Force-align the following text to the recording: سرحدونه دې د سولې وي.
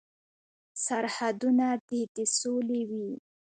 سرحدونه 0.85 1.67
دې 1.87 2.01
د 2.15 2.17
سولې 2.37 2.81
وي. 2.89 3.09